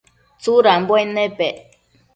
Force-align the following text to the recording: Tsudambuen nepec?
Tsudambuen 0.41 1.09
nepec? 1.15 1.57